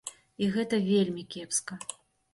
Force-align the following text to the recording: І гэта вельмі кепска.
І 0.45 0.47
гэта 0.55 0.79
вельмі 0.87 1.27
кепска. 1.37 1.81